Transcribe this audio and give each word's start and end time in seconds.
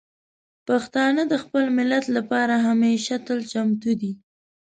پښتانه 0.67 1.21
د 1.31 1.33
خپل 1.43 1.63
ملت 1.77 2.05
لپاره 2.17 2.55
همیشه 2.67 3.13
تل 3.25 3.39
چمتو 3.51 3.91
دي. 4.01 4.11